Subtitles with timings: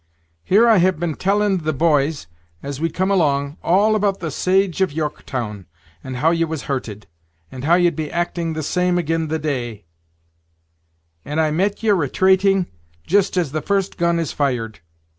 [0.43, 2.25] Here I have been telling the b'ys,
[2.63, 5.67] as we come along, all about the saige of Yorrektown,
[6.03, 7.05] and how ye was hurted;
[7.51, 9.85] and how ye'd be acting the same agin the day;
[11.23, 12.65] and I mate ye retraiting
[13.05, 14.79] jist as the first gun is fired.